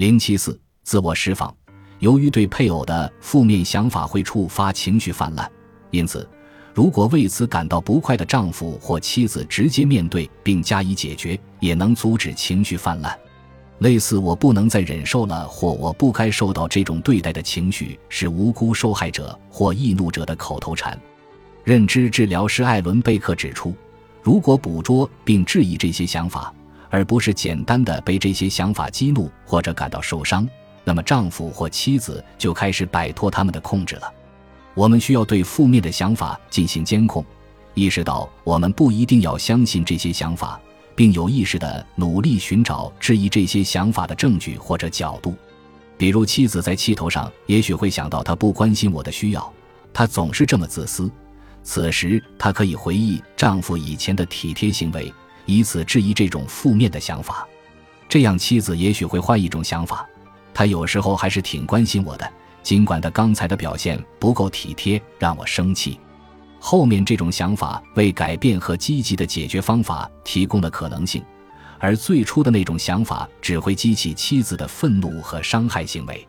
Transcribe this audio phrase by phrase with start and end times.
[0.00, 1.54] 零七四，自我释放。
[1.98, 5.46] 由于对配偶的负面想法会触发情绪泛滥，
[5.90, 6.26] 因此，
[6.72, 13.14] 如果为此感到不快的丈夫或妻子直接面对并加以解决，也能阻止情绪泛滥。
[13.80, 20.98] 类似“我不能再忍受了”或“我不该受到这种对待”的情绪，是无辜受害者或易怒者的口头禅。
[21.62, 23.74] 认知治疗师艾伦·贝克指出，
[24.22, 26.54] 如果捕捉并质疑这些想法，
[26.90, 30.46] 而不是简单的被这些想法激怒或者感到受伤，
[30.84, 34.12] 那么丈夫或妻子就开始摆脱他们的控制了。
[34.74, 37.24] 我们需要对负面的想法进行监控，
[37.74, 40.60] 意识到我们不一定要相信这些想法，
[40.94, 45.34] 并有意识地努力寻找质疑这些想法的证据或者角度。
[45.96, 49.52] 比如，妻子在气头上，也许会想到他不关心我的需要，
[49.92, 51.10] 他总是这么自私。
[51.62, 55.12] 此时，她可以回忆丈夫以前的体贴行为。
[55.50, 57.46] 以此质疑这种负面的想法，
[58.08, 60.08] 这样妻子也许会换一种想法。
[60.54, 62.32] 他有时候还是挺关心我的，
[62.62, 65.98] 尽管他刚才的表现不够体贴，让我生气。
[66.60, 71.22] 后面这种想法为改变和积极的解决方法提供了可能性，
[71.78, 76.28] 而最初的那种想法只会激起妻子的愤怒和伤害行为。